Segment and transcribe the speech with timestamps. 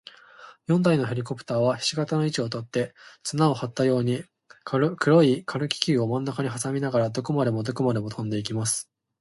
[0.65, 4.23] 四台のヘリコプターは、ひし形の位置をとって、綱をはったように、
[4.63, 8.89] 黒い軽気球をまんなかにはさみながら、どこまでもどこまでもとんでいきます。